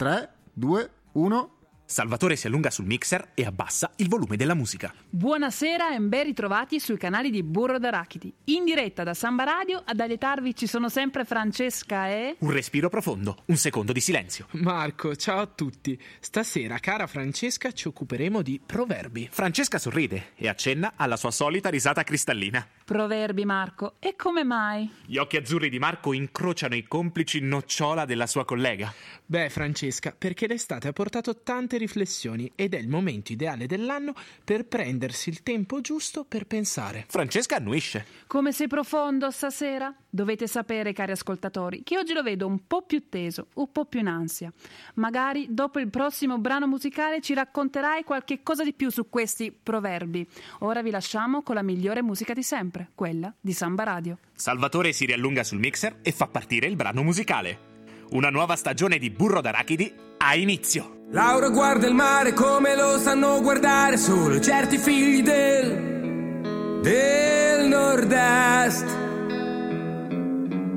3, 0.00 0.30
2, 0.56 0.88
1. 1.12 1.50
Salvatore 1.90 2.36
si 2.36 2.46
allunga 2.46 2.70
sul 2.70 2.86
mixer 2.86 3.30
e 3.34 3.44
abbassa 3.44 3.90
il 3.96 4.08
volume 4.08 4.36
della 4.36 4.54
musica. 4.54 4.94
Buonasera 5.08 5.92
e 5.92 5.98
ben 5.98 6.22
ritrovati 6.22 6.78
sui 6.78 6.96
canali 6.96 7.30
di 7.30 7.42
Burro 7.42 7.80
d'Arachidi. 7.80 8.32
In 8.44 8.62
diretta 8.62 9.02
da 9.02 9.12
Samba 9.12 9.42
Radio, 9.42 9.82
ad 9.84 9.98
allietarvi 9.98 10.54
ci 10.54 10.68
sono 10.68 10.88
sempre 10.88 11.24
Francesca 11.24 12.06
e... 12.06 12.36
Un 12.38 12.52
respiro 12.52 12.88
profondo, 12.88 13.42
un 13.46 13.56
secondo 13.56 13.90
di 13.90 13.98
silenzio. 13.98 14.46
Marco, 14.52 15.16
ciao 15.16 15.40
a 15.40 15.46
tutti. 15.46 16.00
Stasera, 16.20 16.78
cara 16.78 17.08
Francesca, 17.08 17.72
ci 17.72 17.88
occuperemo 17.88 18.40
di 18.40 18.60
proverbi. 18.64 19.28
Francesca 19.28 19.80
sorride 19.80 20.26
e 20.36 20.46
accenna 20.46 20.92
alla 20.94 21.16
sua 21.16 21.32
solita 21.32 21.70
risata 21.70 22.04
cristallina. 22.04 22.64
Proverbi, 22.84 23.44
Marco. 23.44 23.94
E 23.98 24.14
come 24.14 24.44
mai? 24.44 24.88
Gli 25.06 25.16
occhi 25.16 25.36
azzurri 25.36 25.68
di 25.68 25.80
Marco 25.80 26.12
incrociano 26.12 26.76
i 26.76 26.84
complici 26.84 27.40
nocciola 27.40 28.04
della 28.04 28.28
sua 28.28 28.44
collega. 28.44 28.94
Beh, 29.26 29.48
Francesca, 29.50 30.14
perché 30.16 30.46
l'estate 30.46 30.86
ha 30.86 30.92
portato 30.92 31.42
tante 31.42 31.78
riflessioni 31.80 32.50
ed 32.54 32.74
è 32.74 32.78
il 32.78 32.88
momento 32.88 33.32
ideale 33.32 33.66
dell'anno 33.66 34.14
per 34.44 34.66
prendersi 34.66 35.28
il 35.28 35.42
tempo 35.42 35.80
giusto 35.80 36.24
per 36.24 36.46
pensare. 36.46 37.06
Francesca 37.08 37.56
annuisce. 37.56 38.06
Come 38.26 38.52
sei 38.52 38.68
profondo 38.68 39.30
stasera? 39.30 39.92
Dovete 40.08 40.46
sapere, 40.46 40.92
cari 40.92 41.12
ascoltatori, 41.12 41.82
che 41.82 41.96
oggi 41.96 42.12
lo 42.12 42.22
vedo 42.22 42.46
un 42.46 42.66
po' 42.66 42.82
più 42.82 43.08
teso, 43.08 43.48
un 43.54 43.70
po' 43.70 43.84
più 43.84 44.00
in 44.00 44.08
ansia. 44.08 44.52
Magari 44.94 45.48
dopo 45.50 45.78
il 45.78 45.88
prossimo 45.88 46.38
brano 46.38 46.66
musicale 46.66 47.20
ci 47.20 47.34
racconterai 47.34 48.04
qualche 48.04 48.42
cosa 48.42 48.64
di 48.64 48.72
più 48.72 48.90
su 48.90 49.08
questi 49.08 49.52
proverbi. 49.52 50.26
Ora 50.60 50.82
vi 50.82 50.90
lasciamo 50.90 51.42
con 51.42 51.54
la 51.54 51.62
migliore 51.62 52.02
musica 52.02 52.34
di 52.34 52.42
sempre, 52.42 52.90
quella 52.94 53.32
di 53.40 53.52
Samba 53.52 53.84
Radio. 53.84 54.18
Salvatore 54.34 54.92
si 54.92 55.06
riallunga 55.06 55.44
sul 55.44 55.58
mixer 55.58 55.98
e 56.02 56.12
fa 56.12 56.26
partire 56.26 56.66
il 56.66 56.76
brano 56.76 57.02
musicale. 57.02 57.68
Una 58.10 58.30
nuova 58.30 58.56
stagione 58.56 58.98
di 58.98 59.10
Burro 59.10 59.40
d'Arachidi 59.40 59.92
ha 60.18 60.34
inizio. 60.34 60.99
Laura 61.12 61.48
guarda 61.48 61.88
il 61.88 61.94
mare 61.94 62.32
come 62.34 62.76
lo 62.76 62.96
sanno 62.96 63.40
guardare 63.40 63.96
solo 63.96 64.38
certi 64.38 64.78
figli 64.78 65.22
del, 65.22 66.80
del 66.82 67.66
nord-est. 67.66 68.84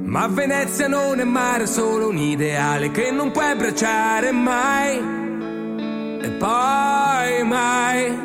Ma 0.06 0.25
Venezia 0.25 0.88
non 0.88 1.20
è 1.20 1.24
mare, 1.24 1.66
è 1.66 1.68
solo 1.68 2.08
un 2.08 2.18
ideale 2.18 2.90
che 2.90 3.12
non 3.12 3.30
puoi 3.30 3.52
abbracciare 3.52 4.32
mai. 4.32 4.98
E 6.20 6.30
poi 6.32 7.44
mai. 7.44 8.20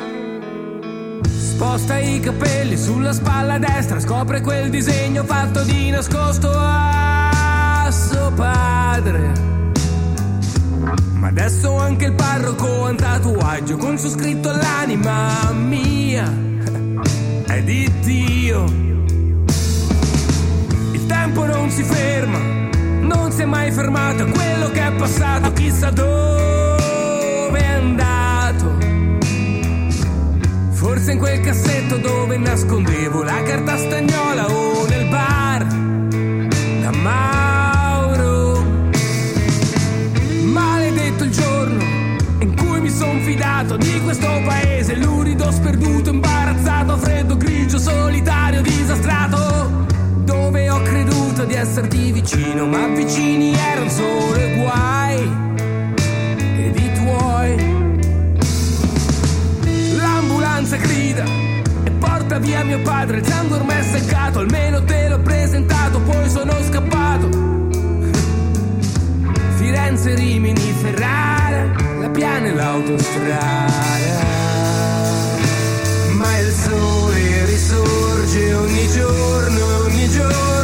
Sposta 1.27 1.99
i 1.99 2.19
capelli 2.21 2.75
sulla 2.75 3.13
spalla 3.13 3.59
destra, 3.59 3.99
scopre 3.99 4.41
quel 4.41 4.71
disegno 4.71 5.23
fatto 5.25 5.61
di 5.63 5.91
nascosto 5.91 6.49
a 6.51 7.87
suo 7.91 8.31
padre. 8.31 9.58
Adesso 11.29 11.77
anche 11.77 12.05
il 12.05 12.13
parroco 12.13 12.85
ha 12.85 12.89
un 12.89 12.95
tatuaggio 12.95 13.77
con 13.77 13.99
su 13.99 14.09
scritto 14.09 14.49
l'anima 14.51 15.51
mia 15.51 16.23
è 17.45 17.61
di 17.61 17.87
Dio. 17.99 18.63
Il 20.91 21.05
tempo 21.05 21.45
non 21.45 21.69
si 21.69 21.83
ferma, 21.83 22.39
non 23.01 23.31
si 23.31 23.43
è 23.43 23.45
mai 23.45 23.71
fermato, 23.71 24.25
quello 24.25 24.71
che 24.71 24.87
è 24.87 24.91
passato, 24.93 25.53
chissà 25.53 25.91
dove 25.91 27.59
è 27.59 27.73
andato. 27.73 28.77
Forse 30.71 31.11
in 31.11 31.19
quel 31.19 31.41
cassetto 31.41 31.97
dove 31.97 32.37
nascondevo 32.37 33.21
la 33.21 33.43
carta 33.43 33.77
stagnola 33.77 34.47
o 34.47 34.87
nel 34.87 35.07
bar 35.09 35.63
da 36.81 36.91
Mauro. 36.91 37.38
Maledetto 41.19 41.23
il 41.23 41.31
giorno 41.31 41.83
in 42.39 42.55
cui 42.55 42.79
mi 42.79 42.89
son 42.89 43.19
fidato 43.21 43.75
di 43.75 44.01
questo 44.01 44.27
paese, 44.45 44.95
lurido, 44.95 45.51
sperduto, 45.51 46.11
imbarazzato, 46.11 46.97
freddo, 46.97 47.35
grigio, 47.35 47.77
solitario, 47.77 48.61
disastrato. 48.61 49.85
Dove 50.23 50.69
ho 50.69 50.81
creduto 50.81 51.43
di 51.43 51.55
esserti 51.55 52.11
vicino, 52.13 52.65
ma 52.65 52.87
vicini 52.87 53.53
erano 53.53 53.89
solo 53.89 54.35
i 54.37 54.55
guai 54.55 55.31
ed 56.57 56.75
i 56.75 56.91
tuoi. 56.93 57.55
L'ambulanza 59.97 60.77
grida 60.77 61.25
e 61.83 61.91
porta 61.91 62.37
via 62.39 62.63
mio 62.63 62.81
padre, 62.81 63.17
il 63.17 63.25
sangue 63.25 63.57
ormai 63.57 63.79
è 63.79 63.83
seccato, 63.83 64.39
almeno 64.39 64.83
te 64.85 65.09
l'ho 65.09 65.19
presentato, 65.19 65.99
poi 65.99 66.29
sono 66.29 66.53
scappato. 66.69 67.47
Firenze, 69.57 70.15
Rimini, 70.15 70.69
Ferrara, 71.49 71.99
la 71.99 72.09
piana 72.09 72.47
e 72.47 72.53
l'autostrada. 72.53 74.27
Ma 76.11 76.37
il 76.39 76.51
sole 76.51 77.45
risorge 77.45 78.53
ogni 78.53 78.87
giorno, 78.89 79.77
ogni 79.85 80.09
giorno 80.09 80.58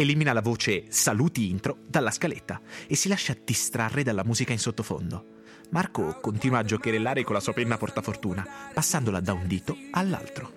elimina 0.00 0.32
la 0.32 0.40
voce 0.40 0.84
saluti 0.90 1.50
intro 1.50 1.78
dalla 1.86 2.12
scaletta 2.12 2.60
e 2.86 2.94
si 2.94 3.08
lascia 3.08 3.36
distrarre 3.44 4.04
dalla 4.04 4.24
musica 4.24 4.52
in 4.52 4.58
sottofondo. 4.60 5.36
Marco 5.70 6.18
continua 6.20 6.58
a 6.58 6.64
giocherellare 6.64 7.24
con 7.24 7.34
la 7.34 7.40
sua 7.40 7.52
penna 7.52 7.76
portafortuna, 7.76 8.46
passandola 8.72 9.20
da 9.20 9.32
un 9.32 9.46
dito 9.46 9.76
all'altro. 9.90 10.52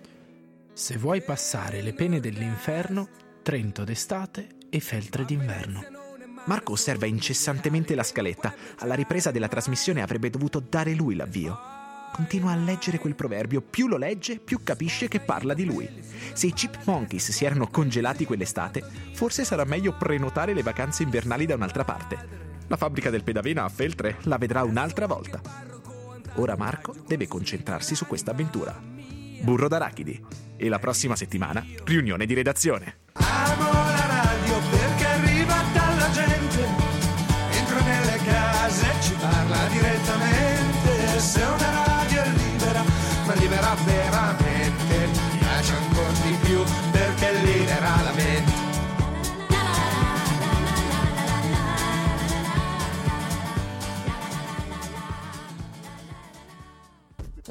Se 0.74 0.98
vuoi 0.98 1.24
passare 1.24 1.82
le 1.82 1.94
pene 1.94 2.20
dell'inferno, 2.20 3.10
Trento 3.42 3.84
d'estate 3.84 4.48
e 4.70 4.80
Feltre 4.80 5.26
d'inverno. 5.26 5.84
Marco 6.46 6.74
osserva 6.74 7.08
incessantemente 7.08 7.96
la 7.96 8.04
scaletta. 8.04 8.54
Alla 8.78 8.94
ripresa 8.94 9.32
della 9.32 9.48
trasmissione 9.48 10.04
avrebbe 10.04 10.30
dovuto 10.30 10.60
dare 10.60 10.94
lui 10.94 11.16
l'avvio. 11.16 11.81
Continua 12.14 12.52
a 12.52 12.56
leggere 12.56 13.00
quel 13.00 13.16
proverbio, 13.16 13.62
più 13.62 13.88
lo 13.88 13.98
legge, 13.98 14.38
più 14.38 14.62
capisce 14.64 15.08
che 15.08 15.20
parla 15.20 15.54
di 15.54 15.66
lui. 15.66 15.90
Se 16.34 16.48
i 16.48 16.54
Chip 16.54 16.82
Monkeys 16.86 17.32
si 17.32 17.46
erano 17.46 17.68
congelati 17.68 18.26
quell'estate, 18.26 18.84
forse 19.14 19.44
sarà 19.44 19.64
meglio 19.64 19.94
prenotare 19.94 20.54
le 20.54 20.62
vacanze 20.62 21.04
invernali 21.04 21.46
da 21.46 21.56
un'altra 21.56 21.84
parte. 21.84 22.40
La 22.68 22.78
fabbrica 22.78 23.10
del 23.10 23.24
pedavena 23.24 23.64
a 23.64 23.70
Feltre 23.70 24.18
la 24.24 24.38
vedrà 24.38 24.64
un'altra 24.64 25.08
volta. 25.08 25.42
Ora 26.36 26.56
Marco 26.56 26.96
deve 27.08 27.28
concentrarsi 27.28 27.96
su 27.96 28.06
questa 28.06 28.32
avventura. 28.32 28.80
Burro 29.42 29.68
d'arachidi. 29.68 30.24
E 30.56 30.70
la 30.70 30.80
prossima 30.80 31.16
settimana, 31.16 31.66
riunione 31.84 32.26
di 32.26 32.34
redazione. 32.34 33.00
Veramente, 43.86 45.08
mi 45.34 45.40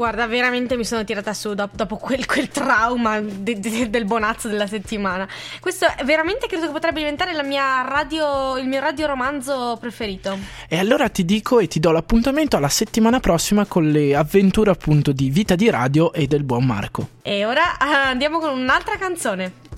Guarda, 0.00 0.26
veramente 0.26 0.78
mi 0.78 0.86
sono 0.86 1.04
tirata 1.04 1.34
su 1.34 1.52
dopo, 1.52 1.76
dopo 1.76 1.96
quel, 1.98 2.24
quel 2.24 2.48
trauma 2.48 3.20
de- 3.20 3.60
de- 3.60 3.90
del 3.90 4.06
bonazzo 4.06 4.48
della 4.48 4.66
settimana. 4.66 5.28
Questo 5.60 5.84
è 5.94 6.04
veramente 6.04 6.46
credo 6.46 6.64
che 6.64 6.72
potrebbe 6.72 7.00
diventare 7.00 7.34
la 7.34 7.42
mia 7.42 7.82
radio, 7.82 8.56
il 8.56 8.66
mio 8.66 8.80
radioromanzo 8.80 9.76
preferito. 9.78 10.38
E 10.70 10.78
allora 10.78 11.10
ti 11.10 11.26
dico 11.26 11.58
e 11.58 11.68
ti 11.68 11.80
do 11.80 11.90
l'appuntamento 11.90 12.56
alla 12.56 12.70
settimana 12.70 13.20
prossima 13.20 13.66
con 13.66 13.90
le 13.90 14.16
avventure 14.16 14.70
appunto 14.70 15.12
di 15.12 15.28
Vita 15.28 15.54
di 15.54 15.68
Radio 15.68 16.14
e 16.14 16.26
del 16.26 16.44
buon 16.44 16.64
Marco. 16.64 17.08
E 17.20 17.44
ora 17.44 17.76
ah, 17.76 18.08
andiamo 18.08 18.38
con 18.38 18.58
un'altra 18.58 18.96
canzone. 18.96 19.68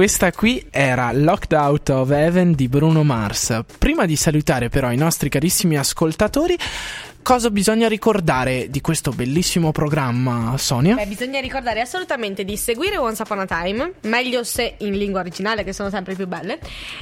Questa 0.00 0.32
qui 0.32 0.66
era 0.70 1.12
Locked 1.12 1.52
Out 1.52 1.90
of 1.90 2.10
Heaven 2.10 2.54
di 2.54 2.68
Bruno 2.68 3.04
Mars. 3.04 3.60
Prima 3.78 4.06
di 4.06 4.16
salutare 4.16 4.70
però 4.70 4.90
i 4.90 4.96
nostri 4.96 5.28
carissimi 5.28 5.76
ascoltatori, 5.76 6.56
cosa 7.20 7.50
bisogna 7.50 7.86
ricordare 7.86 8.70
di 8.70 8.80
questo 8.80 9.10
bellissimo 9.10 9.72
programma, 9.72 10.56
Sonia? 10.56 10.94
Beh, 10.94 11.04
bisogna 11.04 11.38
ricordare 11.40 11.82
assolutamente 11.82 12.46
di 12.46 12.56
seguire 12.56 12.96
Once 12.96 13.20
Upon 13.20 13.40
a 13.40 13.44
Time, 13.44 13.92
meglio 14.04 14.42
se 14.42 14.76
in 14.78 14.96
lingua 14.96 15.20
originale, 15.20 15.64
che 15.64 15.74
sono 15.74 15.90
sempre 15.90 16.14
più 16.14 16.26
belle, 16.26 16.58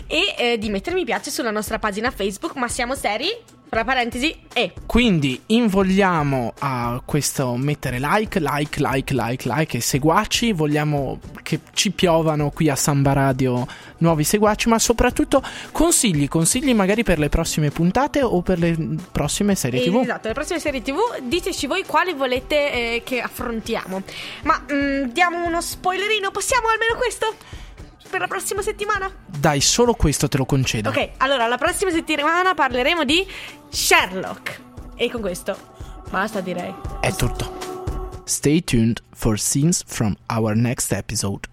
e 0.09 0.35
eh, 0.37 0.59
di 0.59 0.69
mettere 0.69 0.97
mi 0.97 1.05
piace 1.05 1.31
sulla 1.31 1.53
nostra 1.53 1.79
pagina 1.79 2.11
Facebook, 2.11 2.57
ma 2.57 2.67
siamo 2.67 2.97
seri, 2.97 3.29
fra 3.69 3.85
parentesi, 3.85 4.35
e. 4.53 4.73
Quindi 4.87 5.41
invogliamo 5.47 6.55
a 6.59 7.01
questo 7.05 7.57
mettere 7.57 7.99
like, 8.01 8.41
like, 8.41 8.81
like, 8.81 9.15
like, 9.15 9.49
like 9.49 9.77
e 9.77 9.81
seguaci. 9.81 10.53
Vogliamo 10.53 11.21
che 11.43 11.61
ci 11.73 11.91
piovano 11.91 12.51
qui 12.51 12.69
a 12.69 12.77
Samba 12.77 13.13
Radio 13.13 13.67
nuovi 13.99 14.25
seguaci, 14.25 14.69
ma 14.69 14.79
soprattutto 14.79 15.43
consigli, 15.73 16.29
consigli 16.29 16.75
magari 16.75 17.03
per 17.03 17.19
le 17.19 17.29
prossime 17.29 17.71
puntate 17.71 18.23
o 18.23 18.41
per 18.43 18.59
le 18.59 18.77
prossime 19.13 19.55
serie 19.55 19.83
TV. 19.83 20.01
Esatto, 20.03 20.29
le 20.29 20.35
prossime 20.35 20.59
serie 20.59 20.83
TV 20.83 20.99
diteci 21.23 21.67
voi 21.67 21.85
quali 21.85 22.13
volete 22.15 22.73
eh, 22.73 23.03
che 23.05 23.21
affrontiamo. 23.21 24.03
Ma 24.43 24.65
mm, 24.73 25.05
diamo 25.11 25.45
uno 25.45 25.61
spoilerino, 25.61 26.31
possiamo 26.31 26.69
almeno 26.69 26.95
questo? 26.97 27.35
Per 28.09 28.21
la 28.21 28.27
prossima 28.27 28.63
settimana? 28.63 29.11
Dai, 29.27 29.61
solo 29.61 29.95
questo 29.95 30.29
te 30.29 30.39
lo 30.39 30.47
concedo. 30.47 30.89
Ok, 30.89 31.11
allora 31.19 31.47
la 31.47 31.59
prossima 31.59 31.91
settimana 31.91 32.55
parleremo 32.55 33.05
di 33.05 33.27
Sherlock. 33.71 34.61
E 34.97 35.11
con 35.11 35.21
questo 35.21 35.57
basta 36.11 36.41
direi. 36.41 36.75
È 37.01 37.13
tutto. 37.13 38.23
Stay 38.25 38.63
tuned 38.63 39.03
for 39.15 39.39
scenes 39.39 39.83
from 39.87 40.17
our 40.29 40.57
next 40.57 40.93
episode. 40.93 41.49